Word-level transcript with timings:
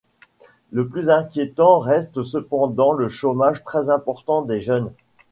Le 0.71 0.87
plus 0.87 1.11
inquiétant 1.11 1.77
reste 1.77 2.23
cependant 2.23 2.91
le 2.91 3.07
chômage 3.07 3.63
très 3.63 3.91
important 3.91 4.41
des 4.41 4.59
jeunes. 4.59 4.89